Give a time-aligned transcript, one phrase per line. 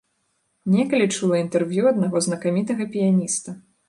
[0.75, 3.55] Некалі чула інтэрв'ю аднаго знакамітага піяніста.